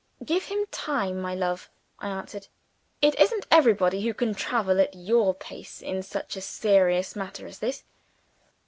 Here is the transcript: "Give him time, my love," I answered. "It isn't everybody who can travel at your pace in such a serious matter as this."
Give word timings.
"Give 0.25 0.43
him 0.45 0.65
time, 0.71 1.21
my 1.21 1.35
love," 1.35 1.69
I 1.99 2.09
answered. 2.09 2.47
"It 3.03 3.13
isn't 3.19 3.45
everybody 3.51 4.01
who 4.01 4.15
can 4.15 4.33
travel 4.33 4.81
at 4.81 4.95
your 4.95 5.35
pace 5.35 5.79
in 5.79 6.01
such 6.01 6.35
a 6.35 6.41
serious 6.41 7.15
matter 7.15 7.45
as 7.45 7.59
this." 7.59 7.83